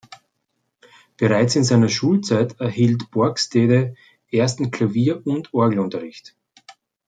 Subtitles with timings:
[1.15, 3.93] Bereits in seiner Schulzeit erhielt Borgstede
[4.31, 6.35] ersten Klavier- und Orgelunterricht.